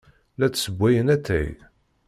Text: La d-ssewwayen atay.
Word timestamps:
La 0.37 0.47
d-ssewwayen 0.49 1.13
atay. 1.15 1.49